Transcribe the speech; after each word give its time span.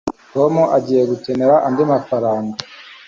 tom 0.33 0.53
agiye 0.77 1.03
gukenera 1.11 1.55
andi 1.67 1.83
mafaranga 1.91 2.57